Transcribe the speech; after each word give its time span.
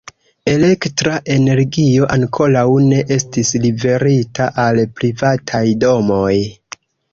Elektra 0.51 1.11
energio 1.33 2.07
ankoraŭ 2.15 2.65
ne 2.87 3.03
estis 3.17 3.53
liverita 3.67 4.49
al 4.67 4.83
privataj 4.99 5.65
domoj. 5.87 6.35